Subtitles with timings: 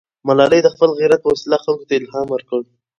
[0.27, 2.61] ملالۍ د خپل غیرت په وسیله خلکو ته الهام ورکړ.